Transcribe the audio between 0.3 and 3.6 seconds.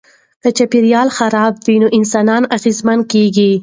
که چاپیریال خراب وي نو انسانان اغېزمن کیږي.